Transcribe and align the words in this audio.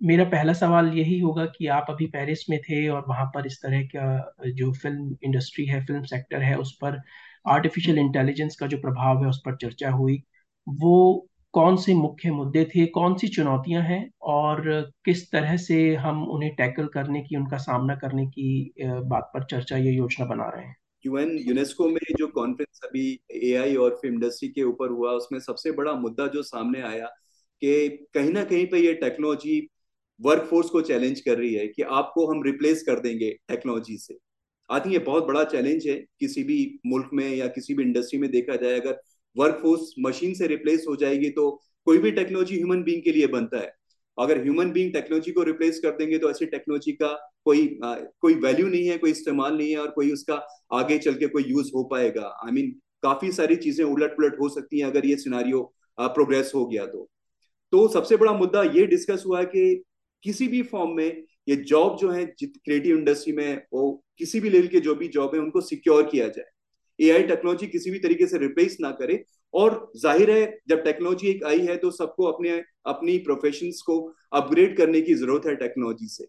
मेरा 0.00 0.24
पहला 0.24 0.52
सवाल 0.52 0.86
यही 0.94 1.18
होगा 1.20 1.44
कि 1.46 1.66
आप 1.66 1.86
अभी 1.90 2.06
पेरिस 2.06 2.48
में 2.50 2.58
थे 2.62 2.86
और 2.88 3.04
वहाँ 3.08 3.24
पर 3.34 3.46
इस 3.46 3.58
तरह 3.62 3.82
का 3.94 4.50
जो 4.50 4.72
फ़िल्म 4.72 5.16
इंडस्ट्री 5.24 5.64
है 5.66 5.84
फ़िल्म 5.86 6.02
सेक्टर 6.04 6.42
है, 6.42 6.56
उस 6.58 6.72
पर 6.82 7.00
आर्टिफिशियल 7.48 7.98
इंटेलिजेंस 7.98 8.56
का 8.56 8.66
जो 8.66 8.78
प्रभाव 8.78 9.22
है, 9.22 9.28
उस 9.28 9.40
पर 9.46 9.56
चर्चा 9.56 9.90
हुई। 9.90 10.22
वो 10.66 11.28
कौन 11.54 11.76
से 11.76 11.94
मुख्य 11.94 12.30
मुद्दे 12.30 12.64
थे, 12.64 12.86
कौन 12.86 13.14
सी 13.18 13.28
चुनौतियाँ 13.28 13.82
हैं 13.82 14.08
और 14.22 14.62
किस 15.04 15.30
तरह 15.32 15.56
से 15.56 15.94
हम 15.96 16.24
उन्हें 16.28 16.54
टैकल 16.54 16.86
करने 16.94 17.22
की, 17.22 17.36
उनका 17.36 17.56
सामना 17.58 17.94
करने 17.94 18.26
की 18.26 18.72
बात 18.82 19.30
पर 19.34 19.44
चर्चा 19.44 19.76
या 19.76 19.92
योजना 19.92 20.26
बना 20.26 20.48
रहे 20.56 20.64
हैं? 20.64 20.76
यूएन 21.06 21.36
यूनेस्को 21.38 21.88
में 21.88 22.00
जो 22.18 22.26
कॉन्फ्रेंस 22.28 22.80
अभी 22.84 23.08
एआई 23.44 23.74
और 23.76 23.94
फ़िल्म 24.02 24.14
इंडस्ट्री 24.14 24.48
के 24.48 24.62
ऊपर 24.62 24.90
हुआ, 24.90 25.12
उसमें 25.12 25.38
सबसे 25.40 25.72
बड़ा 25.72 25.92
मुद्दा 25.92 26.26
जो 26.26 26.42
सामने 26.42 26.82
आया 26.82 27.06
कि 27.62 27.88
कहीं 28.14 28.30
ना 28.30 28.44
कहीं 28.44 28.66
पे 28.66 28.78
ये 28.78 28.94
टेक्नोलॉजी 28.94 29.60
वर्कफोर्स 30.20 30.68
को 30.70 30.80
चैलेंज 30.82 31.20
कर 31.20 31.38
रही 31.38 31.52
है 31.54 31.66
कि 31.68 31.82
आपको 31.82 32.26
हम 32.26 32.42
रिप्लेस 32.42 32.82
कर 32.82 33.00
देंगे 33.00 33.30
टेक्नोलॉजी 33.48 33.96
से। 33.96 34.16
आई 34.70 34.80
थिंक 34.80 34.92
ये 34.92 34.98
बहुत 35.00 35.26
बड़ा 35.26 35.42
चैलेंज 35.46 35.86
है 35.88 35.94
किसी 36.20 36.42
भी 36.44 36.58
मुल्क 36.86 37.10
में 37.14 37.28
या 37.36 37.46
किसी 37.48 37.74
भी 37.74 37.82
इंडस्ट्री 37.82 38.18
में 38.20 38.30
देखा 38.30 38.56
जाए। 38.56 38.80
अगर 38.80 39.00
वर्कफोर्स 39.36 39.94
मशीन 40.00 40.34
से 40.34 40.46
रिप्लेस 40.46 40.84
हो 40.88 40.96
जाएगी 40.96 41.30
तो 41.30 41.50
कोई 41.86 41.98
भी 41.98 42.10
टेक्नोलॉजी 42.12 42.56
ह्यूमन 42.56 42.82
बींग 42.82 43.02
के 43.02 43.12
लिए 43.12 43.26
बनता 43.26 43.58
है। 43.58 43.72
अगर 44.18 44.42
ह्यूमन 44.42 44.70
बींग 44.72 44.92
टेक्नोलॉजी 44.92 45.32
को 45.32 45.42
रिप्लेस 45.42 45.80
कर 45.80 45.90
देंगे 45.96 46.18
तो 46.18 46.30
ऐसी 46.30 46.46
टेक्नोलॉजी 46.46 46.92
का 46.92 47.08
कोई 47.44 47.78
आ, 47.84 47.94
कोई 47.94 48.34
वैल्यू 48.36 48.66
नहीं 48.68 48.86
है 48.88 48.96
कोई 48.98 49.10
इस्तेमाल 49.10 49.56
नहीं 49.56 49.70
है 49.70 49.78
और 49.78 49.90
कोई 49.90 50.10
उसका 50.12 50.42
आगे 50.72 50.98
चल 50.98 51.14
के 51.14 51.26
कोई 51.26 51.44
यूज़ 51.44 51.70
हो 51.74 51.82
पाएगा। 51.84 52.22
आई 52.22 52.50
I 52.50 52.54
मीन 52.54 52.64
mean, 52.64 52.80
काफ़ी 53.02 53.30
सारी 53.32 53.56
चीज़ें 53.56 53.84
उलट 53.84 54.16
पुलट 54.16 54.38
हो 54.40 54.48
सकती 54.48 54.78
हैं 54.78 54.86
अगर 54.86 55.06
ये 55.06 55.16
सिनारियो 55.16 55.62
प्रोग्रेस 55.98 56.52
हो 56.54 56.64
गया 56.66 56.86
तो। 56.86 57.08
तो 57.72 57.86
सबसे 57.88 58.16
बड़ा 58.16 58.32
मुद्दा 58.32 58.62
ये 58.72 58.86
डिस्कस 58.86 59.22
हुआ 59.26 59.42
कि 59.44 59.82
किसी 60.26 60.48
भी 60.48 60.62
फॉर्म 60.64 60.96
में 60.96 61.22
ये 61.48 61.56
जॉब 61.68 61.96
जो 61.98 62.10
है 62.10 62.24
क्रिएटिव 62.36 62.96
इंडस्ट्री 62.96 63.32
में 63.32 63.62
वो 63.72 63.90
किसी 64.18 64.40
भी 64.40 64.50
लेवल 64.50 64.66
के 64.66 64.80
जो 64.80 64.94
भी 64.94 65.08
जॉब 65.08 65.34
है, 65.34 65.40
उनको 65.40 65.60
सिक्योर 65.62 66.02
किया 66.06 66.28
जाए। 66.28 66.50
एआई 66.98 67.22
टेक्नोलॉजी 67.24 67.66
किसी 67.66 67.90
भी 67.90 67.98
तरीके 67.98 68.26
से 68.26 68.38
रिप्लेस 68.38 68.76
ना 68.80 68.90
करे 68.92 69.22
और 69.54 69.92
ज़ाहिर 69.96 70.30
है, 70.30 70.58
जब 70.68 70.82
टेक्नोलॉजी 70.84 71.28
एक 71.28 71.44
आई 71.44 71.60
है 71.60 71.76
तो 71.76 71.90
सबको 71.92 72.24
अपने, 72.24 72.62
अपनी 72.86 73.18
प्रोफेशन 73.20 73.70
को 73.86 73.98
अपग्रेड 74.32 74.76
करने 74.76 75.00
की 75.00 75.14
ज़रूरत 75.14 75.46
है 75.46 75.54
टेक्नोलॉजी 75.56 76.06
से। 76.08 76.24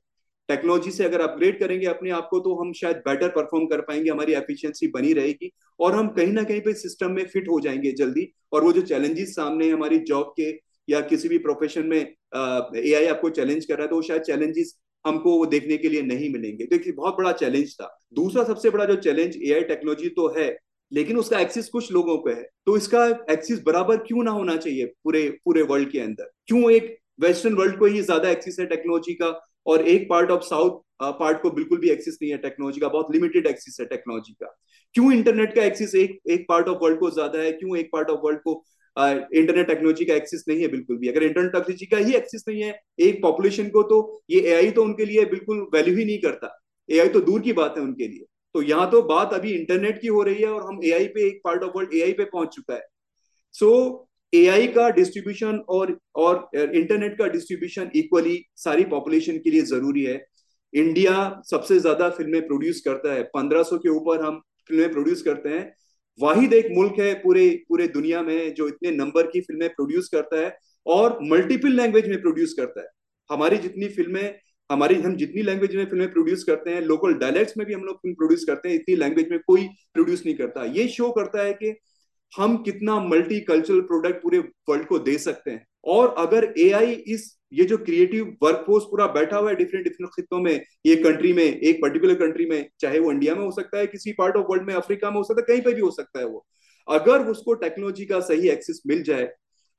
टेक्नोलॉजी 0.50 0.92
से 0.92 1.04
अगर 1.04 1.22
अपग्रेड 1.22 1.60
करेंगे 1.60 1.86
अपने 1.88 2.10
आप 2.12 2.28
को 2.32 2.40
तो 2.40 2.56
हम 2.56 2.72
शायद 2.74 2.98
बेटर 3.08 3.30
परफॉर्म 3.30 3.66
कर 3.66 3.82
पाएँगे, 3.82 4.10
हमारी 4.10 4.34
एफिशिएंसी 4.34 4.88
बनी 4.90 5.14
रहेगी 5.14 5.52
और 5.80 5.96
हम 5.96 6.08
कहीं 6.10 6.34
ना 6.34 6.44
कहीं 6.44 6.62
पे 6.62 6.74
सिस्टम 6.76 7.12
में 7.12 7.26
फिट 7.26 7.50
हो 7.50 7.60
जाएँगे 7.60 7.92
जल्दी 7.94 8.28
और 8.54 8.64
वो 8.64 8.72
जो 8.74 8.82
चैलेंजेस 8.84 9.36
सामने 9.36 9.70
हमारी 9.70 10.00
जॉब 10.08 10.34
के 10.40 10.52
या 10.88 11.02
किसी 11.04 11.30
भी 11.30 11.38
प्रोफेशन 11.40 11.86
में 11.86 12.00
ए 12.00 12.94
आई 12.94 13.06
आपको 13.08 13.30
चैलेंज 13.32 13.66
कर 13.66 13.74
रहा 13.74 13.84
है 13.84 13.90
तो 13.90 14.02
शायद 14.02 14.22
चैलेंजेस 14.24 14.78
हमको 15.06 15.38
वो 15.38 15.46
देखने 15.48 15.78
के 15.78 15.90
लिए 15.90 16.02
नहीं 16.04 16.30
मिलेंगे। 16.32 16.66
तो 16.68 16.94
बहुत 16.94 17.18
बड़ा 17.18 17.32
चैलेंज 17.34 17.74
था। 17.74 17.98
दूसरा 18.16 18.44
सबसे 18.44 18.70
बड़ा 18.70 18.86
जो 18.86 18.96
चैलेंज 18.98 19.36
ए 19.38 19.54
आई 19.54 19.62
टेक्नोलॉजी 19.66 20.10
तो 20.12 20.28
है, 20.38 20.48
लेकिन 20.92 21.18
उसका 21.18 21.40
एक्सेस 21.40 21.68
कुछ 21.70 21.92
लोगों 21.92 22.18
पे 22.18 22.32
है। 22.32 22.44
तो 22.66 22.78
इसका 22.78 23.06
एक्सेस 23.32 23.62
बराबर 23.66 23.98
क्यों 24.08 24.24
ना 24.24 24.32
होना 24.32 24.56
चाहिए 24.58 24.86
पूरे 25.04 25.28
पूरे 25.46 25.62
वर्ल्ड 25.64 25.92
के 25.92 26.00
अंदर? 26.00 26.32
क्यों 26.48 26.72
एक 26.72 26.98
वेस्टर्न 27.20 27.54
वर्ल्ड 27.56 27.78
को 27.80 27.86
ही 27.86 28.02
ज़्यादा 28.02 28.30
एक्सेस 28.30 28.58
है 28.60 28.66
टेक्नोलॉजी 28.66 29.14
का, 29.14 29.28
और 29.68 29.88
एक 29.88 30.10
पार्ट 30.10 30.32
ऑफ़ 30.32 30.42
साउथ 30.44 30.82
पार्ट 31.02 31.42
को 31.42 31.50
बिल्कुल 31.52 31.78
भी 31.80 31.90
एक्सेस 31.90 32.18
नहीं 32.22 32.32
है 32.32 32.38
टेक्नोलॉजी 32.40 32.80
का, 32.80 32.88
बहुत 32.88 33.12
लिमिटेड 33.12 33.48
एक्सेस 33.48 33.78
है 33.80 33.86
टेक्नोलॉजी 33.88 34.34
का? 34.34 34.56
क्यों 34.96 35.12
इंटरनेट 35.14 35.54
का 35.56 35.64
एक्सेस 35.64 35.96
एक 35.96 36.20
एक 36.30 36.46
पार्ट 36.50 36.68
ऑफ़ 36.68 36.78
वर्ल्ड 36.84 37.00
को 37.00 37.10
ज़्यादा 37.12 37.40
है? 37.40 37.52
क्यों 37.54 37.78
एक 37.78 37.90
पार्ट 37.94 38.10
ऑफ़ 38.10 38.20
वर्ल्ड 38.24 38.40
को 38.42 38.64
इंटरनेट 38.98 39.68
टेक्नोलॉजी 39.68 40.06
का 40.06 40.14
एक्सेस 40.16 40.44
नहीं 40.48 40.62
है 40.62 40.68
बिल्कुल 40.68 40.98
भी। 40.98 41.08
अगर 41.08 41.24
इंटरनेट 41.24 41.52
टेक्नोलॉजी 41.52 41.86
का 41.86 41.98
ही 41.98 42.14
एक्सेस 42.16 42.44
नहीं 42.48 42.62
है 42.64 42.80
एक 43.00 43.22
पॉपुलेशन 43.22 43.70
को 43.70 43.84
तो 43.84 44.00
ये 44.30 44.40
एआई 44.52 44.72
तो 44.72 44.84
उनके 44.84 45.06
लिए 45.06 45.26
बिल्कुल 45.28 45.68
वैल्यू 45.74 45.96
ही 45.98 46.06
नहीं 46.06 46.18
करता। 46.20 46.58
एआई 46.90 47.10
तो 47.10 47.20
दूर 47.22 47.42
की 47.42 47.54
बात 47.54 47.74
है 47.78 47.84
उनके 47.84 48.08
लिए। 48.08 48.26
तो 48.56 48.62
यहाँ 48.64 48.90
तो 48.92 49.02
बात 49.06 49.34
अभी 49.34 49.52
इंटरनेट 49.52 50.02
की 50.02 50.08
हो 50.08 50.22
रही 50.24 50.42
है 50.42 50.50
और 50.50 50.68
हम 50.68 50.80
एआई 50.86 51.08
पे 51.08 51.28
एक 51.28 51.40
पार्ट 51.44 51.64
ऑफ़ 51.64 51.72
वर्ल्ड 51.76 51.94
एआई 51.96 52.14
पे 52.14 52.26
पहुँच 52.26 52.56
चुका 52.56 52.74
है। 52.74 52.86
सो 53.56 53.70
so, 53.70 54.08
एआई 54.34 54.68
का 54.68 54.90
डिस्ट्रीब्यूशन 54.92 55.58
और 55.70 55.98
और 56.16 56.50
इंटरनेट 56.56 57.18
का 57.18 57.28
डिस्ट्रीब्यूशन 57.28 57.92
इक्वली 57.96 58.42
सारी 58.58 58.84
पॉपुलेशन 58.86 59.38
के 59.38 59.52
लिए 59.52 59.62
ज़रूरी 59.66 60.04
है। 60.04 60.16
इंडिया 60.74 61.42
सबसे 61.46 61.80
ज़्यादा 61.80 62.10
फ़िल्में 62.10 62.42
प्रोड्यूस 62.48 62.82
करता 62.86 63.14
है। 63.14 63.24
1500 63.36 63.78
के 63.78 63.90
ऊपर 63.90 64.22
हम 64.22 64.40
फ़िल्में 64.70 64.92
प्रोड्यूस 64.92 65.22
करते 65.22 65.50
हैं। 65.50 65.64
वाहिद 66.20 66.54
एक 66.54 66.68
मुल्क 66.72 67.00
है 67.00 67.14
पूरे 67.14 67.50
पूरे 67.70 67.88
दुनिया 67.88 68.22
में 68.22 68.54
जो 68.54 68.68
इतने 68.68 68.92
नंबर 68.92 69.28
की 69.28 69.42
फ़िल्में 69.42 69.70
प्रोड्यूस 69.70 70.10
करता 70.10 70.40
है 70.40 70.56
और 70.86 71.18
मल्टीपल 71.24 71.72
लैंग्वेज 71.72 72.08
में 72.10 72.22
प्रोड्यूस 72.22 72.54
करता 72.54 72.82
है। 72.82 72.88
हमारी 73.30 73.58
जितनी 73.58 73.88
फ़िल्में, 73.88 74.40
हमारी, 74.70 74.96
हम 74.96 75.16
जितनी 75.16 75.42
लैंग्वेज 75.42 75.76
में 75.76 75.86
फ़िल्में 75.86 76.12
प्रोड्यूस 76.14 76.44
करते 76.44 76.72
हैं 76.72 76.82
लोकल 76.82 77.14
डायलेक्ट्स 77.14 77.58
में 77.58 77.66
भी 77.68 77.74
हम 77.74 77.82
लोग 77.82 77.98
फ़िल्म 77.98 78.16
प्रोड्यूस 78.16 78.46
करते 78.46 78.70
हैं, 78.70 78.76
इतनी 78.76 78.96
लैंग्वेज 78.96 79.30
में 79.32 79.40
कोई 79.48 79.68
प्रोड्यूस 79.94 80.24
नहीं 80.26 80.36
करता। 80.36 80.64
ये 80.64 80.88
शो 80.88 81.12
करता 81.12 81.44
है 81.44 81.54
कि 81.54 81.76
हम 82.34 82.58
कितना 82.58 83.00
मल्टी 83.00 83.40
कल्चरल 83.40 83.82
प्रोडक्ट 83.82 84.22
पूरे 84.24 84.40
वर्ल्ड 84.40 84.86
को 84.86 85.00
दे 85.00 85.18
सकते 85.18 85.52
हैं। 85.52 85.66
और 85.86 86.16
अगर 86.18 86.54
एआई 86.60 86.92
इस 86.92 87.37
ये 87.52 87.66
जो 87.66 87.78
क्रिएटिव 87.78 88.36
वर्कफोर्स 88.44 88.84
पूरा 88.84 89.08
बैठा 89.08 89.38
हुआ 89.38 89.50
है 89.50 89.56
डिफरेंट 89.56 89.84
डिफरेंट 89.84 90.10
खितों 90.16 90.40
में, 90.40 90.62
ये 90.86 90.96
कंट्री 90.96 91.34
में, 91.34 91.44
एक 91.44 91.82
पर्टिकुलर 91.82 92.16
कंट्री 92.16 92.46
में, 92.46 92.70
चाहे 92.80 93.00
वो 93.00 93.12
इंडिया 93.12 93.36
में 93.36 93.44
हो 93.46 93.52
सकता 93.52 93.80
है, 93.80 93.88
किसी 93.88 94.12
पार्ट 94.12 94.36
ऑफ़ 94.36 94.46
वर्ल्ड 94.50 94.68
में 94.68 94.74
अफ्रीका 94.74 95.12
में 95.12 95.18
हो 95.18 95.24
सकता 95.24 95.42
है, 95.42 95.46
कहीं 95.48 95.62
पर 95.62 95.76
भी 95.76 95.82
हो 95.82 95.92
सकता 95.92 96.20
है 96.20 96.26
वो। 96.26 96.46
अगर 96.88 97.28
उसको 97.28 97.54
टेक्नोलॉजी 97.56 98.06
का 98.06 98.20
सही 98.22 98.50
एक्सेस 98.50 98.82
मिल 98.88 99.04
जाए, 99.04 99.30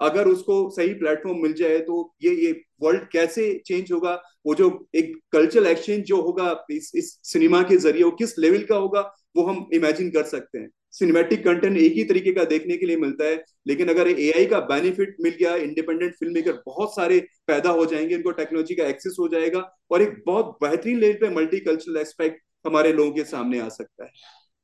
अगर 0.01 0.28
उसको 0.28 0.55
सही 0.71 0.93
प्लेटफॉर्म 0.95 1.39
मिल 1.43 1.53
जाए 1.53 1.78
तो 1.78 2.15
ये 2.23 2.34
ये 2.37 2.53
वर्ल्ड 2.83 3.09
कैसे 3.12 3.53
चेंज 3.67 3.93
होगा? 3.93 4.12
वो 4.47 4.55
जो 4.55 4.69
एक 4.95 5.12
कल्चरल 5.33 5.67
एक्सचेंज 5.67 6.05
जो 6.05 6.21
होगा, 6.23 6.65
इस 6.71 6.93
इस 6.97 7.19
सिनेमा 7.25 7.62
के 7.62 7.77
ज़रिए, 7.77 8.03
वो 8.03 8.11
किस 8.11 8.39
लेवल 8.39 8.62
का 8.65 8.77
होगा, 8.77 9.01
वो 9.37 9.43
हम 9.43 9.67
इमेजिन 9.75 10.11
कर 10.11 10.25
सकते 10.27 10.59
हैं। 10.59 10.69
सिनेमैटिक 10.94 11.44
कंटेंट 11.44 11.76
एक 11.76 11.93
ही 11.93 12.04
तरीके 12.04 12.32
का 12.32 12.44
देखने 12.47 12.76
के 12.76 12.87
लिए 12.87 12.97
मिलता 12.97 13.25
है, 13.25 13.43
लेकिन 13.66 13.88
अगर 13.88 14.09
एआई 14.10 14.47
का 14.47 14.60
बेनिफिट 14.66 15.16
मिल 15.22 15.34
गया 15.41 15.54
इंडिपेंडेंट 15.59 16.15
फ़िल्म 16.15 16.34
मेकर 16.34 16.53
बहुत 16.66 16.94
सारे 16.94 17.19
पैदा 17.49 17.71
हो 17.71 17.87
जाएँगे 17.87 18.15
इनको 18.15 18.31
टेक्नोलॉजी 18.32 18.75
का 18.75 18.84
एक्सेस 18.87 19.16
हो 19.21 19.28
जाएगा, 19.28 19.60
और 19.91 20.03
एक 20.03 20.22
बहुत 20.27 20.59
बेहतरीन 20.62 20.98
लेवल 20.98 21.15
पे 21.21 21.34
मल्टी 21.34 21.60
कल्चरल 21.60 21.97
एस्पेक्ट 21.97 22.43
हमारे 22.65 22.93
लोगों 22.93 23.12
के 23.12 23.25
सामने 23.27 23.60
आ 23.60 23.69
सकता 23.71 24.04
है। 24.04 24.10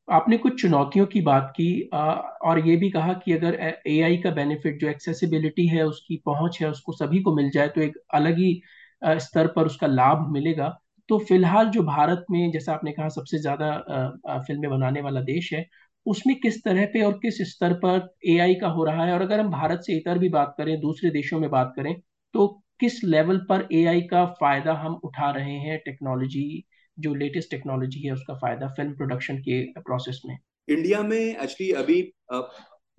आपने 0.09 0.37
कुछ 0.39 0.61
चुनौतियों 0.63 1.05
की 1.07 1.21
बात 1.23 1.53
की 1.57 1.69
और 1.93 2.59
ये 2.67 2.77
भी 2.77 2.91
कहा 2.91 3.13
कि 3.17 3.33
अगर 3.33 3.55
एआई 3.89 4.17
का 4.17 4.31
बेनिफिट 4.33 4.81
जो 4.81 4.89
एक्सेसिबिलिटी 4.89 5.67
है, 5.67 5.85
उसकी 5.87 6.17
पहुँच 6.27 6.59
है, 6.63 6.71
उसको 6.71 6.93
सभी 6.95 7.21
को 7.23 7.35
मिल 7.37 7.51
जाए 7.51 7.69
तो 7.69 7.81
एक 7.81 7.97
अलग 8.15 8.39
ही 8.39 8.61
स्तर 9.03 9.47
पर 9.47 9.67
उसका 9.67 9.87
लाभ 9.87 10.27
मिलेगा। 10.33 10.69
तो 11.09 11.19
फ़िलहाल 11.21 11.69
जो 11.71 11.83
भारत 11.85 12.25
में, 12.31 12.51
जैसा 12.53 12.73
आपने 12.73 12.93
कहा, 12.93 13.09
सबसे 13.11 13.39
ज़्यादा 13.39 14.43
फ़िल्में 14.47 14.71
बनाने 14.71 15.01
वाला 15.01 15.21
देश 15.23 15.53
है 15.53 15.67
उसमें 16.07 16.35
किस 16.41 16.63
तरह 16.65 16.85
पे 16.87 17.03
और 17.03 17.13
किस 17.19 17.39
स्तर 17.49 17.73
पर 17.85 18.09
एआई 18.29 18.55
का 18.55 18.69
हो 18.69 18.85
रहा 18.85 19.05
है? 19.05 19.13
और 19.15 19.23
अगर 19.23 19.41
हम 19.41 19.51
भारत 19.51 19.81
से 19.87 19.97
इतर 19.97 20.19
भी 20.19 20.29
बात 20.31 20.55
करें, 20.59 20.79
दूसरे 20.81 21.11
देशों 21.13 21.41
में 21.41 21.51
बात 21.51 21.73
करें 21.77 21.95
तो 22.35 22.47
किस 22.81 23.03
लेवल 23.07 23.39
पर 23.49 23.69
एआई 23.73 24.01
का 24.11 24.25
फ़ायदा 24.35 24.73
हम 24.77 25.01
उठा 25.05 25.31
रहे 25.33 25.59
हैं 25.59 25.79
टेक्नोलॉजी 25.85 26.65
जो 26.97 27.15
लेटेस्ट 27.15 27.51
टेक्नोलॉजी 27.51 28.01
है, 28.01 28.13
उसका 28.13 28.35
फ़ायदा 28.37 28.69
फ़िल्म 28.69 28.93
प्रोडक्शन 28.95 29.39
के 29.41 29.63
प्रोसेस 29.81 30.21
में? 30.27 30.37
इंडिया 30.69 31.03
में 31.03 31.19
एक्चुअली 31.19 31.71
अभी 31.75 32.01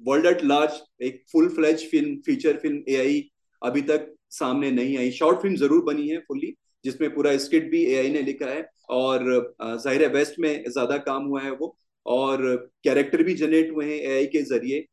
वर्ल्ड 0.01 0.25
एट 0.25 0.43
लार्ज 0.43 0.81
एक 1.03 1.23
full 1.31 1.47
fledge 1.49 1.89
film 1.91 2.15
feature 2.25 2.57
film 2.57 2.83
AI 2.89 3.21
अभी 3.61 3.81
तक 3.83 4.13
सामने 4.31 4.71
नहीं 4.71 4.97
आई। 4.97 5.11
शॉर्ट 5.13 5.41
फ़िल्म 5.41 5.55
ज़रूर 5.57 5.83
बनी 5.85 6.07
है 6.09 6.17
फुल्ली 6.27 6.53
जिसमें 6.85 7.13
पूरा 7.13 7.37
स्क्रिप्ट 7.39 7.69
भी 7.71 7.83
एआई 7.85 8.09
ने 8.11 8.21
लिखा 8.23 8.45
है, 8.47 8.67
और 8.89 9.55
ज़ाहिर 9.61 10.01
है 10.01 10.07
वेस्ट 10.09 10.39
में 10.39 10.63
ज़्यादा 10.63 10.97
काम 10.99 11.25
हुआ 11.25 11.41
है 11.41 11.51
वो। 11.53 11.75
और 12.05 12.45
कैरेक्टर 12.83 13.23
भी 13.23 13.33
जनरेट 13.35 13.71
हुए 13.71 13.85
हैं 13.85 13.99
एआई 14.01 14.25
के 14.27 14.41
ज़रिए। 14.43 14.85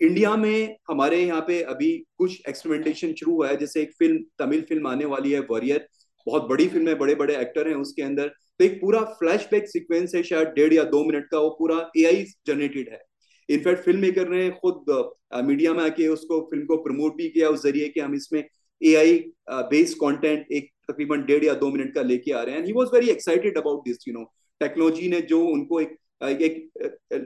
इंडिया 0.00 0.34
में 0.36 0.76
हमारे 0.90 1.20
यहाँ 1.20 1.40
पे 1.40 1.60
अभी 1.64 1.92
कुछ 2.18 2.40
एक्सपेरिमेंटेशन 2.48 3.12
शुरू 3.14 3.34
हुआ 3.34 3.48
है। 3.48 3.56
जैसे 3.56 3.82
एक 3.82 3.92
फ़िल्म 3.98 4.18
तमिल 4.38 4.62
फ़िल्म 4.68 4.86
आने 4.86 5.04
वाली 5.06 5.32
है 5.32 5.40
वॉरियर 5.50 5.86
बहुत 6.26 6.48
बड़ी 6.48 6.66
फ़िल्म 6.68 6.88
है 6.88 6.94
बड़े 6.96 7.14
बड़े 7.14 7.36
एक्टर 7.36 7.68
हैं 7.68 7.74
उसके 7.76 8.02
अंदर। 8.02 8.28
तो 8.28 8.64
एक 8.64 8.80
पूरा 8.80 9.00
फ्लैशबैक 9.18 9.68
सीक्वेंस 9.68 10.14
है, 10.14 10.22
शायद 10.22 10.48
डेढ़ 10.48 10.72
या 10.74 10.84
दो 10.86 11.04
मिनट 11.04 11.26
का, 11.30 11.38
वो 11.38 11.50
पूरा 11.58 11.90
एआई 11.98 12.24
जनरेटेड 12.46 12.88
है। 12.92 13.00
इनफैक्ट 13.48 13.82
फ़िल्म 13.84 14.00
मेकर 14.00 14.28
ने 14.28 14.48
खुद 14.62 14.84
मीडिया 15.44 15.72
में 15.74 15.82
आके 15.84 16.08
उसको 16.08 16.40
फ़िल्म 16.50 16.64
को 16.66 16.76
प्रमोट 16.84 17.16
भी 17.16 17.28
किया, 17.28 17.48
उस 17.48 17.62
ज़रिए 17.62 17.88
कि 17.88 18.00
हम 18.00 18.14
इसमें 18.14 18.42
ए 18.80 18.94
आई 18.94 19.18
बेस्ड 19.50 19.98
कॉन्टेंट 19.98 20.46
एक 20.52 20.70
तकरीबन 20.90 21.22
डेढ़ 21.26 21.44
या 21.44 21.54
दो 21.54 21.70
मिनट 21.70 21.94
का 21.94 22.02
लेके 22.02 22.32
आ 22.32 22.42
रहे 22.42 22.54
हैं। 22.54 22.64
He 22.64 22.72
was 22.72 22.88
very 22.94 23.08
excited 23.10 23.58
about 23.58 23.84
this 23.84 24.08
you 24.08 24.14
know 24.14 24.24
technology 24.60 25.08
ने 25.10 25.20
जो 25.30 25.40
उनको 25.46 25.80
एक 25.80 25.96
एक 26.20 26.70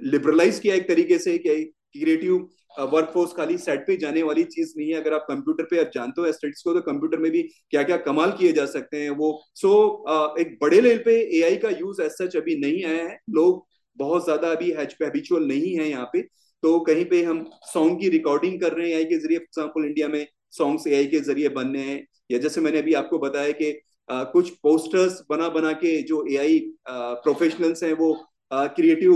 लिबरलाइज 0.05 0.59
किया 0.59 0.75
एक 0.75 0.89
तरीके 0.89 1.19
से 1.19 1.37
क्रिएटिव 1.39 2.49
वर्कफोर्स 2.81 3.33
खाली 3.33 3.57
सेट 3.59 3.81
पे 3.87 3.97
जाने 3.97 4.23
वाली 4.23 4.43
चीज़ 4.47 4.73
नहीं 4.77 4.89
है। 4.91 5.01
अगर 5.01 5.15
आप 5.15 5.25
कंप्यूटर 5.29 5.65
पे 5.71 5.79
आप 5.81 5.91
जानते 5.95 6.21
हो 6.21 6.27
एस्थेटिक्स 6.27 6.63
को 6.63 6.75
तो 6.75 6.81
कंप्यूटर 6.83 7.19
में 7.19 7.31
भी 7.33 7.43
क्या 7.43 7.83
क्या 7.83 7.97
कमाल 8.01 8.33
किए 8.39 8.53
जा 8.53 8.67
सकते 8.67 8.97
हैं 8.97 9.11
वो। 9.13 9.31
सो 9.55 9.69
so, 9.69 10.39
एक 10.41 10.57
बड़े 10.63 10.81
लेवल 10.81 11.03
पे 11.05 11.15
एआई 11.39 11.57
का 11.57 11.71
यूज़ 11.71 12.03
एज 12.03 12.11
सच 12.13 12.37
अभी 12.37 12.57
नहीं 12.61 12.85
आया 12.85 13.05
है। 13.05 13.19
लोग 13.31 13.67
बहुत 13.99 14.25
ज़्यादा 14.25 14.51
अभी 14.53 14.71
हैबिचुअल 14.73 15.47
नहीं 15.47 15.75
है 15.79 15.89
यहाँ 15.89 16.09
पे। 16.13 16.23
तो 16.63 16.79
कहीं 16.83 17.05
पे 17.05 17.23
हम 17.25 17.45
सॉन्ग 17.73 18.01
की 18.01 18.09
रिकॉर्डिंग 18.09 18.61
कर 18.61 18.73
रहे 18.73 18.89
हैं 18.89 18.95
एआई 18.95 19.05
के 19.05 19.19
ज़रिए। 19.19 19.39
फॉर 19.39 19.45
एग्ज़ाम्पल 19.45 19.85
इंडिया 19.87 20.09
में 20.09 20.27
सॉन्ग्स 20.53 20.87
एआई 20.87 21.07
के 21.07 21.21
ज़रिए 21.23 21.49
बनने 21.51 21.83
हैं। 21.83 22.07
या 22.33 22.39
जैसे 22.39 22.61
मैंने 22.61 22.79
अभी 22.79 22.95
आपको 22.95 23.19
बताया 23.19 23.53
कि 23.53 23.73
कुछ 24.09 24.51
पोस्टर्स 24.63 25.21
बना 25.31 25.49
बना 25.51 25.73
के 25.75 26.01
जो 26.05 26.25
एआई 26.31 26.59
प्रोफेशनल्स 26.89 27.83
हैं 27.85 27.93
वो 27.95 28.13
क्रिएटिव 28.53 29.13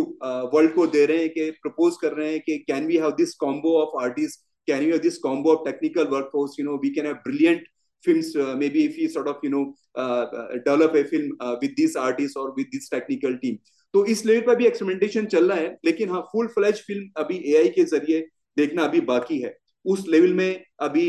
वर्ल्ड 0.54 0.75
को 0.75 0.86
दे 0.86 1.04
रहे 1.06 1.19
हैं 1.19 1.28
कि 1.28 1.50
प्रपोज 1.62 1.96
कर 2.02 2.12
रहे 2.12 2.31
हैं 2.31 2.40
कि 2.40 2.58
can 2.58 2.86
we 2.86 2.96
have 2.96 3.10
this 3.10 3.34
combo 3.34 3.76
of 3.82 4.02
artist 4.02 4.40
can 4.66 4.82
you 4.82 4.90
have 4.90 4.98
this 4.98 5.19
combo 5.19 5.52
of 5.52 5.64
technical 5.70 6.04
workforce 6.06 6.58
you 6.60 6.66
know 6.66 6.76
we 6.84 6.90
can 6.90 7.06
have 7.06 7.14
brilliant 7.28 7.66
films 8.04 8.31
if 8.36 8.96
you 8.98 9.08
sort 9.08 9.28
of 9.28 9.44
you 9.44 9.50
know 9.52 9.60
uh, 9.94 10.25
develop 10.56 10.94
a 10.94 11.04
film 11.04 11.31
uh, 11.40 11.56
with 11.60 11.76
this 11.76 11.94
artist 11.96 12.36
or 12.36 12.52
with 12.56 12.66
this 12.72 12.88
technical 12.88 13.38
team. 13.44 13.56
तो 13.94 14.04
इस 14.04 14.25
level 14.26 14.40
पर 14.46 14.56
भी 14.56 14.66
experimentation 14.66 15.26
चल 15.26 15.48
रहा 15.48 15.58
है 15.58 15.76
लेकिन 15.84 16.10
हाँ 16.10 16.20
full 16.32 16.46
fledge 16.54 16.81
film 16.86 17.22
अभी 17.22 17.36
एआई 17.52 17.69
के 17.69 17.84
ज़रिए 17.84 18.20
देखना 18.56 18.84
अभी 18.84 19.00
बाकी 19.10 19.38
है। 19.40 19.56
उस 19.84 20.04
लेवल 20.08 20.32
में 20.34 20.64
अभी 20.81 21.06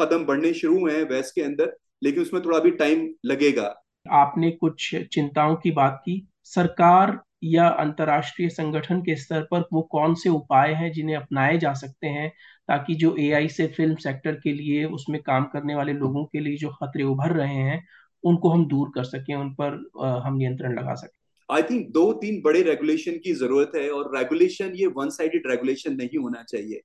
कदम 0.00 0.24
बढ़ने 0.24 0.52
शुरू 0.54 0.78
हुए 0.80 0.92
हैं 0.92 1.02
वेस्ट 1.10 1.34
के 1.34 1.42
अंदर 1.42 1.74
लेकिन 2.02 2.22
उसमें 2.22 2.42
थोड़ा 2.44 2.58
अभी 2.58 2.70
टाइम 2.82 3.08
लगेगा। 3.26 3.74
आपने 4.12 4.50
कुछ 4.50 4.94
चिंताओं 5.12 5.54
की 5.56 5.70
बात 5.70 6.00
की? 6.04 6.26
सरकार 6.44 7.20
या 7.46 7.66
अंतर्राष्ट्रीय 7.80 8.48
संगठन 8.50 9.00
के 9.00 9.16
स्तर 9.16 9.42
पर 9.50 9.64
वो 9.72 9.82
कौन 9.92 10.14
से 10.14 10.28
उपाय 10.30 10.72
हैं 10.74 10.90
जिन्हें 10.92 11.16
अपनाए 11.16 11.58
जा 11.58 11.72
सकते 11.74 12.06
हैं 12.08 12.28
ताकि 12.68 12.94
जो 12.94 13.14
एआई 13.20 13.48
से 13.48 13.66
फ़िल्म 13.68 13.94
सेक्टर 13.96 14.34
के 14.34 14.52
लिए, 14.52 14.84
उसमें 14.86 15.20
काम 15.22 15.44
करने 15.44 15.74
वाले 15.74 15.92
लोगों 15.94 16.24
के 16.24 16.40
लिए 16.40 16.56
जो 16.56 16.68
खतरे 16.72 17.02
उभर 17.04 17.32
रहे 17.32 17.54
हैं, 17.54 17.82
उनको 18.24 18.50
हम 18.50 18.66
दूर 18.68 18.90
कर 18.94 19.04
सकें, 19.04 19.34
उन 19.34 19.52
पर 19.54 20.20
हम 20.24 20.36
नियंत्रण 20.36 20.78
लगा 20.78 20.94
सकें। 20.94 21.18
आई 21.48 21.62
थिंक 21.62 21.88
दो 21.92 22.12
तीन 22.14 22.40
बड़े 22.42 22.62
रेगुलेशन 22.62 23.18
की 23.24 23.32
ज़रूरत 23.34 23.72
है 23.76 23.88
और 23.90 24.16
रेगुलेशन 24.16 24.72
ये 24.76 24.86
वन 24.96 25.10
साइडेड 25.10 25.46
रेगुलेशन 25.46 25.96
नहीं 25.96 26.18
होना 26.18 26.42
चाहिए। 26.44 26.80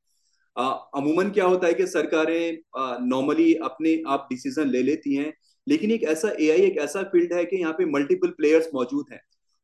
अमूमन 0.55 1.29
क्या 1.29 1.45
होता 1.45 1.67
है 1.67 1.73
कि 1.73 1.87
सरकारें 1.87 2.57
नॉर्मली 3.07 3.53
अपने 3.63 4.01
आप 4.07 4.27
डिसीज़न 4.31 4.67
ले 4.69 4.81
लेती 4.83 5.15
हैं, 5.15 5.33
लेकिन 5.67 5.91
एक 5.91 6.03
ऐसा 6.05 6.31
एआई 6.39 6.61
एक 6.61 6.77
ऐसा 6.79 7.03
फ़ील्ड 7.05 7.33
है 7.33 7.43
कि 7.45 7.57
यहाँ 7.57 7.73
पे 7.73 7.85
मल्टीपल 7.87 8.29
प्लेयर्स 8.37 8.69
मौजूद 8.73 9.05
हैं। 9.11 9.21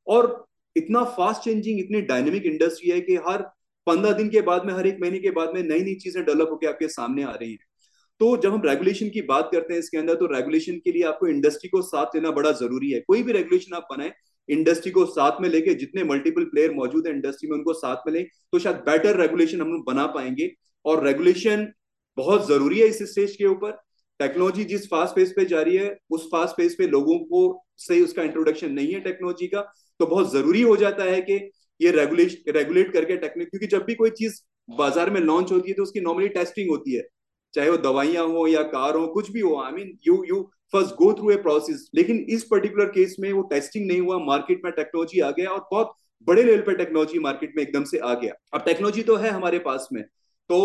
और 0.08 0.46
इतना 0.78 1.04
फास्ट 1.14 1.42
चेंजिंग 1.42 1.80
इतनी 1.80 2.02
डायनेमिक 2.04 2.46
इंडस्ट्री 2.46 2.90
है 2.90 3.00
कि 3.02 3.16
हर 3.28 3.42
पंद्रह 3.88 4.12
दिन 4.14 4.30
के 4.30 4.42
बाद 4.42 4.66
में, 4.66 4.74
हर 4.74 4.88
एक 4.88 4.98
महीने 5.02 5.20
के 5.20 5.32
बाद 5.32 5.52
में 5.54 5.62
नई 5.64 5.80
नई 5.82 5.96
चीज़ें 5.96 6.24
डेवलप 6.26 6.48
होकर 6.52 6.68
आपके 6.68 6.88
सामने 6.90 7.24
आ 7.24 7.32
रही 7.32 7.52
हैं। 7.52 7.66
तो 8.22 8.36
जब 8.38 8.54
हम 8.54 8.62
रेगुलेशन 8.66 9.10
की 9.10 9.22
बात 9.24 9.50
करते 9.52 9.74
हैं 9.74 9.80
इसके 9.80 9.98
अंदर 9.98 10.16
तो 10.16 10.26
रेगुलेशन 10.28 10.78
के 10.86 10.92
लिए 10.92 11.04
आपको 11.06 11.28
इंडस्ट्री 11.28 11.70
को 11.70 11.82
साथ 11.84 12.16
लेना 12.16 12.32
बड़ा 12.32 12.52
ज़रूरी 12.54 12.92
है। 12.92 13.00
कोई 13.08 13.24
भी 13.24 13.32
रेगुलेशन 13.32 13.76
आप 13.76 13.88
बनाए 13.92 14.14
इंडस्ट्री 14.50 14.92
को 14.92 15.06
साथ 15.08 15.42
में 15.42 15.48
लेके 15.50 15.74
जितने 15.76 16.04
मल्टीपल 16.04 16.44
प्लेयर 16.46 16.74
मौजूद 16.74 17.08
है 17.08 17.14
इंडस्ट्री 17.14 17.50
में, 17.50 17.58
उनको 17.58 17.74
साथ 17.74 18.08
में 18.08 18.14
ले 18.14 18.24
तो 18.24 18.60
शायद 18.60 18.76
बेटर 18.86 19.20
रेगुलेशन 19.22 19.62
हम 19.62 19.72
लोग 19.72 19.86
बना 19.88 20.06
पाएँगे। 20.08 20.52
और 20.86 21.04
रेगुलेशन 21.06 21.68
बहुत 22.18 22.48
ज़रूरी 22.48 22.80
है 22.80 22.88
इस 22.88 23.02
स्टेज 23.04 23.36
के 23.36 23.46
ऊपर। 23.46 23.72
टेक्नोलॉजी 24.20 24.64
जिस 24.66 24.88
फास्ट 24.88 25.16
पेस 25.16 25.34
पे 25.36 25.46
जा 25.46 25.62
रही 25.62 25.76
है, 25.78 25.98
उस 26.10 26.28
फास्ट 26.32 26.56
पेस 26.58 26.76
पे 26.76 26.88
लोगों 26.88 27.18
को 27.26 27.66
सही 27.80 28.02
उसका 28.04 28.24
इंट्रोडक्शन 28.24 28.72
नहीं 28.72 28.94
है 28.94 29.00
टेक्नोलॉजी 29.02 29.48
का। 29.48 29.62
तो 30.00 30.06
बहुत 30.06 30.32
ज़रूरी 30.32 30.62
हो 30.62 30.76
जाता 30.78 31.04
है 31.04 31.22
कि 31.22 31.34
ये 31.80 31.92
रेगुलेट 31.92 32.50
रेगुलेट 32.50 32.92
करके 32.94 33.18
टेक्निक 33.18 33.50
क्योंकि 33.50 33.68
जब 33.68 33.84
भी 33.86 33.96
कोई 33.96 34.10
चीज़ 34.12 34.40
बाज़ार 34.70 35.10
में 35.10 35.20
लॉन्च 35.22 35.52
होती 35.52 35.70
है 35.70 35.76
तो 35.76 35.84
उसकी 35.84 36.02
नॉर्मली 36.02 36.28
टेस्टिंग 36.30 36.70
होती 36.70 36.96
है। 36.96 37.04
चाहे 37.54 37.70
वो 37.70 37.78
दवाइयाँ 37.80 38.26
हो 38.28 38.46
या 38.48 38.62
कार 38.66 38.96
हो, 38.96 39.08
कुछ 39.08 39.32
भी 39.32 39.40
हो 39.40 39.56
I 39.62 39.72
mean 39.74 39.98
you 40.08 40.24
you 40.30 40.42
first 40.74 40.96
go 40.96 41.12
through 41.14 41.32
a 41.32 41.36
process 41.42 41.90
लेकिन 41.96 42.18
इस 42.30 42.44
पर्टिकुलर 42.44 42.86
केस 42.92 43.16
में 43.20 43.32
वो 43.32 43.42
टेस्टिंग 43.52 43.88
नहीं 43.88 44.00
हुआ 44.00 44.18
मार्केट 44.26 44.62
में 44.66 44.72
टेक्नोलॉजी 44.74 45.20
आ 45.20 45.30
गया 45.32 45.50
और 45.50 45.60
बहुत 45.72 45.94
बड़े 46.28 46.44
लेवल 46.44 46.62
पर 46.62 46.76
टेक्नोलॉजी 46.76 47.20
मार्केट 47.20 47.54
में 47.58 47.64
एकदम 47.64 47.84
से 47.84 47.98
आ 48.00 48.14
गया। 48.16 48.34
अब 48.54 48.64
टेक्नोलॉजी 48.66 49.04
तो 49.04 49.16
है 49.16 49.30
हमारे 49.32 49.60
पास 49.62 49.88
में 49.94 50.04
तो 50.04 50.60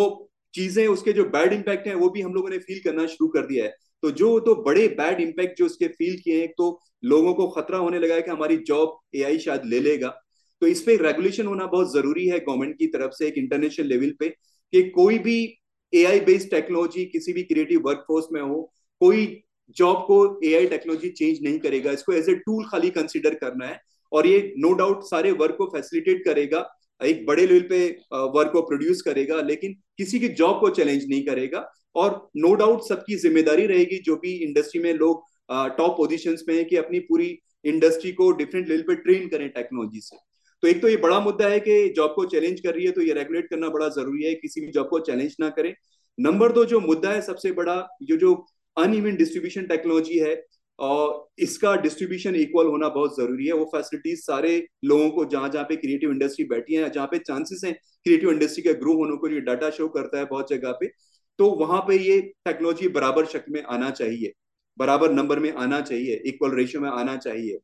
चीज़ें 0.55 0.87
उसके 0.89 1.13
जो 1.13 1.25
बैड 1.27 1.53
इम्पैक्ट 1.53 1.87
है, 1.87 1.95
वो 1.95 2.09
भी 2.11 2.21
हम 2.21 2.35
लोगों 2.35 2.51
ने 2.51 2.59
फील 2.61 2.81
करना 2.85 3.07
शुरू 3.07 3.29
कर 3.31 3.47
दिया 3.47 3.65
है। 3.65 3.75
तो 4.03 4.11
जो 4.13 4.39
तो 4.41 4.55
बड़े 4.63 4.87
बैड 4.99 5.21
इम्पैक्ट 5.21 5.59
जो 5.59 5.67
उसके 5.67 5.89
फील 5.91 6.19
किए 6.21 6.41
हैं 6.41 6.49
तो 6.59 6.79
लोगों 7.05 7.35
को 7.35 7.47
खतरा 7.51 7.79
होने 7.79 7.99
लगा 7.99 8.15
है 8.15 8.23
कि 8.23 8.31
हमारी 8.31 8.57
जॉब 8.67 8.99
एआई 9.17 9.39
शायद 9.39 9.65
ले 9.67 9.81
लेगा। 9.81 10.09
तो 10.63 10.67
इस 10.67 10.81
पर 10.81 11.03
रेगुलेशन 11.03 11.47
होना 11.47 11.67
बहुत 11.67 11.93
ज़रूरी 11.93 12.27
है 12.29 12.39
गवर्नमेंट 12.41 12.77
की 12.79 12.87
तरफ़ 12.89 13.13
से 13.13 13.27
एक 13.29 13.39
इंटरनेशनल 13.39 13.87
लेवल 13.87 14.13
पे 14.21 14.29
कि 14.29 14.83
कोई 14.91 15.19
भी 15.21 15.39
एआई 15.93 16.21
बेस्ड 16.23 16.51
टेक्नोलॉजी 16.51 17.05
किसी 17.07 17.33
भी 17.33 17.43
क्रिएटिव 17.45 17.81
वर्कफोर्स 17.85 18.27
में 18.33 18.41
हो, 18.41 18.61
कोई 19.01 19.43
जॉब 19.77 19.97
को 20.07 20.41
एआई 20.45 20.67
टेक्नोलॉजी 20.67 21.09
चेंज 21.11 21.43
नहीं 21.43 21.59
करेगा। 21.59 21.93
इसको 21.93 22.13
एज 22.13 22.29
ए 22.29 22.35
टूल 22.37 22.65
खाली 22.65 22.91
कंसिडर 22.91 23.35
करना 23.35 23.67
है 23.67 23.81
और 24.13 24.27
ये 24.27 24.53
नो 24.59 24.69
no 24.69 24.79
डाउट 24.79 25.05
सारे 25.05 25.33
वर्क 25.35 25.55
को 25.59 25.67
फैसिलिटेट 25.67 26.25
करेगा, 26.25 26.69
एक 27.01 27.25
बड़े 27.27 27.47
लेवल 27.47 27.67
पे 27.69 27.87
वर्क 28.13 28.53
को 28.53 28.63
प्रोड्यूस 28.63 29.03
करेगा, 29.03 29.41
लेकिन 29.43 29.73
किसी 29.99 30.21
की 30.21 30.29
जॉब 30.31 30.61
को 30.61 30.71
चैलेंज 30.71 31.05
नहीं 31.09 31.25
करेगा। 31.27 31.61
और 31.97 32.31
नो 32.37 32.53
डाउट 32.55 32.83
सबकी 32.83 33.17
ज़िम्मेदारी 33.19 33.67
रहेगी 33.67 33.99
जो 34.05 34.17
भी 34.17 34.33
इंडस्ट्री 34.45 34.81
में 34.83 34.93
लोग 34.95 35.25
टॉप 35.77 35.97
पोजिशन 35.97 36.37
में 36.49 36.55
है 36.55 36.65
कि 36.65 36.77
अपनी 36.77 36.99
पूरी 37.03 37.27
इंडस्ट्री 37.65 38.13
को 38.13 38.31
डिफरेंट 38.35 38.69
लेवल 38.69 38.83
पे 38.83 38.95
ट्रेन 38.97 39.29
करें 39.29 39.49
टेक्नोलॉजी 39.51 40.01
से। 40.01 40.17
तो 40.63 40.69
एक 40.69 40.81
तो 40.83 40.89
ये 40.89 40.97
बड़ा 40.99 41.19
मुद्दा 41.21 41.49
है 41.49 41.59
कि 41.61 41.89
जॉब 41.97 42.13
को 42.15 42.25
चैलेंज 42.27 42.61
कर 42.61 42.75
रही 42.75 42.85
है 42.87 42.93
तो 42.93 43.03
ये 43.03 43.13
रेगुलेट 43.15 43.49
करना 43.51 43.69
बड़ा 43.71 43.89
ज़रूरी 43.91 44.25
है, 44.25 44.35
किसी 44.35 44.61
भी 44.61 44.71
जॉब 44.73 44.89
को 44.89 44.99
चैलेंज 45.01 45.37
ना 45.41 45.49
करें। 45.51 45.75
नंबर 46.19 46.53
दो 46.53 46.65
जो 46.65 46.81
मुद्दा 46.81 47.11
है 47.11 47.21
सबसे 47.23 47.53
बड़ा 47.53 47.77
जो 48.03 48.17
जो 48.17 48.35
अनइवन 48.77 49.17
डिस्ट्रीब्यूशन 49.17 49.67
टेक्नोलॉजी 49.67 50.19
है 50.19 50.35
और 50.79 51.29
इसका 51.39 51.75
डिस्ट्रीब्यूशन 51.79 52.35
इक्वल 52.37 52.67
होना 52.67 52.89
बहुत 52.91 53.17
ज़रूरी 53.17 53.47
है। 53.47 53.53
वो 53.55 53.65
फैसिलिटीज़ 53.75 54.21
सारे 54.21 54.57
लोगों 54.85 55.09
को 55.11 55.25
जहाँ 55.27 55.49
जहाँ 55.49 55.65
पे 55.65 55.77
क्रिएटिव 55.77 56.11
इंडस्ट्री 56.11 56.45
बैठी 56.47 56.75
है, 56.75 56.91
जहाँ 56.91 57.07
पे 57.07 57.19
चांसेस 57.21 57.61
हैं 57.65 57.75
क्रिएटिव 57.75 58.31
इंडस्ट्री 58.31 58.63
के 58.63 58.75
ग्रो 58.75 58.95
होने 58.97 59.17
को 59.17 59.29
ये 59.29 59.41
डाटा 59.43 59.71
शो 59.73 59.89
करता 59.91 60.19
है 60.19 60.25
बहुत 60.27 60.51
जगह 60.51 60.73
पे। 60.81 60.87
तो 61.39 61.51
वहाँ 61.57 61.81
पे 61.81 61.97
ये 61.99 62.21
टेक्नोलॉजी 62.45 62.89
बराबर 62.89 63.27
शक्ल 63.27 63.53
में 63.53 63.63
आना 63.63 63.91
चाहिए 63.91 64.33
बराबर 64.79 65.13
नंबर 65.13 65.39
में 65.39 65.53
आना 65.53 65.81
चाहिए 65.81 66.23
इक्वल 66.27 66.55
रेशियो 66.57 66.83
में 66.83 66.89
आना 66.91 67.17
चाहिए। 67.17 67.59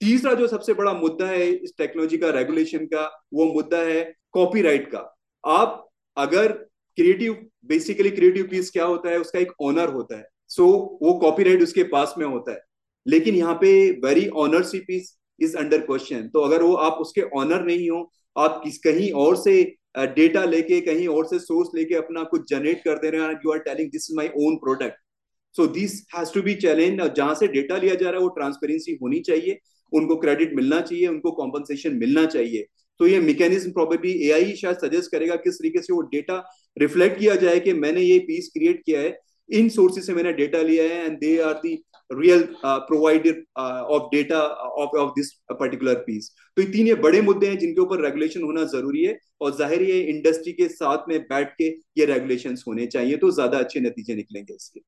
तीसरा 0.00 0.32
जो 0.34 0.46
सबसे 0.46 0.74
बड़ा 0.74 0.92
मुद्दा 0.92 1.26
है 1.26 1.46
इस 1.46 1.72
टेक्नोलॉजी 1.78 2.18
का 2.18 2.30
रेगुलेशन 2.30 2.84
का 2.86 3.06
वो 3.34 3.44
मुद्दा 3.54 3.78
है 3.78 4.02
कॉपीराइट 4.32 4.90
का। 4.90 4.98
आप 5.44 5.88
अगर 6.16 6.52
क्रिएटिव 6.98 7.34
बेसिकली 7.66 8.10
क्रिएटिव 8.10 8.46
पीस 8.50 8.70
क्या 8.70 8.84
होता 8.84 9.10
है 9.10 9.18
उसका 9.18 9.38
एक 9.38 9.52
ऑनर 9.60 9.88
होता 9.88 10.16
है 10.18 10.28
सो 10.48 10.62
so, 10.62 10.72
वो 11.02 11.18
कॉपीराइट 11.20 11.62
उसके 11.62 11.82
पास 11.84 12.14
में 12.18 12.26
होता 12.26 12.52
है। 12.52 12.60
लेकिन 13.06 13.34
यहाँ 13.34 13.54
पे 13.54 13.90
very 14.00 14.28
ownership 14.28 14.84
piece 14.88 15.16
is 15.40 15.56
under 15.56 15.80
question 15.80 16.28
तो 16.28 16.40
अगर 16.40 16.62
वो 16.62 16.74
आप 16.74 16.98
उसके 17.00 17.22
ऑनर 17.38 17.64
नहीं 17.64 17.88
हो 17.90 18.10
आप 18.36 18.60
किस 18.64 18.78
कहीं 18.78 19.10
और 19.12 19.36
से 19.36 19.62
डेटा 19.94 20.44
लेके 20.44 20.80
कहीं 20.80 21.06
और 21.08 21.26
से 21.26 21.38
सोर्स 21.38 21.68
लेके 21.74 21.94
अपना 21.94 22.22
कुछ 22.24 22.48
जनरेट 22.50 22.82
कर 22.84 22.98
दे 22.98 23.10
रहे 23.10 23.20
हैं 23.22 23.40
you 23.44 23.52
are 23.52 23.58
telling 23.60 23.90
this 23.90 24.10
is 24.10 24.30
own 24.36 24.56
product 24.56 25.02
so 25.54 25.66
this 25.66 25.92
has 26.16 26.32
to 26.34 26.42
be 26.42 26.54
challenge 26.54 27.00
जहाँ 27.16 27.34
से 27.34 27.46
डेटा 27.48 27.76
लिया 27.76 27.94
जा 27.94 28.10
रहा 28.10 28.18
है, 28.18 28.22
वो 28.22 28.28
ट्रांसपेरेंसी 28.28 28.98
होनी 29.02 29.20
चाहिए, 29.20 29.58
उनको 29.92 30.16
क्रेडिट 30.16 30.54
मिलना 30.54 30.80
चाहिए, 30.80 31.06
उनको 31.06 31.30
कॉम्पनसेशन 31.32 31.94
मिलना 31.96 32.24
चाहिए। 32.26 32.66
तो 33.00 33.06
ये 33.06 33.20
मैकेनिज्म 33.20 33.70
प्रॉबेबली 33.72 34.12
एआई 34.28 34.52
शायद 34.56 34.76
सजेस्ट 34.78 35.10
करेगा, 35.12 35.36
किस 35.36 35.54
तरीके 35.54 35.82
से 35.82 35.92
वो 35.92 36.00
डेटा 36.08 36.42
रिफ्लेक्ट 36.76 37.18
किया 37.18 37.34
जाए 37.36 37.60
कि 37.60 37.72
मैंने 37.74 38.00
ये 38.00 38.18
पीस 38.18 38.50
क्रिएट 38.54 38.82
किया 38.86 39.00
है। 39.00 39.10
इन 39.48 39.68
सोर्सेज 39.68 40.06
से 40.06 40.14
मैंने 40.14 40.32
डेटा 40.32 40.60
लिया 40.62 40.84
है 40.84 41.04
and 41.06 41.18
they 41.18 41.36
are 41.42 41.54
the 41.62 41.74
real 42.12 42.46
provider 42.62 43.42
of 43.60 44.08
data 44.14 44.40
of 44.40 44.96
of 44.98 45.10
this 45.16 45.30
particular 45.52 45.94
piece 46.06 46.30
तो 46.56 46.62
ये 46.62 46.68
तीन 46.72 46.86
ये 46.86 46.94
बड़े 47.04 47.20
मुद्दे 47.22 47.46
हैं 47.48 47.58
जिनके 47.58 47.80
ऊपर 47.80 48.04
रेगुलेशन 48.04 48.42
होना 48.42 48.64
ज़रूरी 48.72 49.04
है, 49.04 49.18
और 49.40 49.54
ज़ाहिर 49.56 49.82
है 49.82 50.00
इंडस्ट्री 50.10 50.52
के 50.52 50.68
साथ 50.70 51.08
में 51.08 51.18
बैठ 51.22 51.54
के 51.58 51.68
ये 51.98 52.04
रेगुलेशन 52.06 52.56
होने 52.66 52.86
चाहिए 52.86 53.16
तो 53.16 53.30
ज़्यादा 53.30 53.58
अच्छे 53.58 53.80
नतीजे 53.80 54.14
निकलेंगे 54.14 54.54
इसके। 54.54 54.80